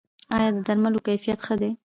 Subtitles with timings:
[0.35, 1.71] آیا د درملو کیفیت ښه دی؟